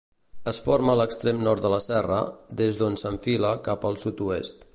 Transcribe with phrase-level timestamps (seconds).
[0.51, 2.17] Es forma a l'extrem nord de la Serra,
[2.63, 4.69] des d'on s'enfila cap al sud-oest.